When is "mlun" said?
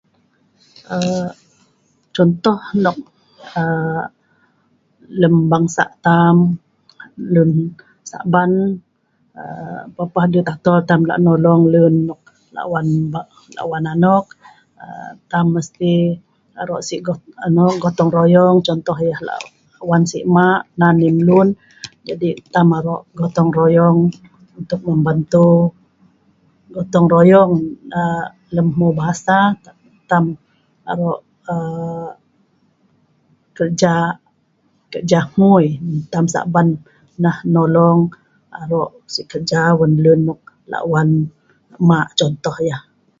21.19-21.49